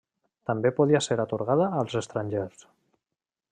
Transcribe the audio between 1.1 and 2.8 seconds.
atorgada als estrangers.